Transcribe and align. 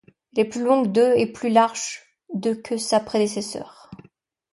Elle 0.35 0.45
est 0.47 0.49
plus 0.49 0.63
longue 0.63 0.91
de 0.91 1.13
et 1.15 1.31
plus 1.31 1.49
large 1.51 2.01
de 2.33 2.55
que 2.55 2.75
sa 2.75 2.99
prédécesseure. 2.99 3.91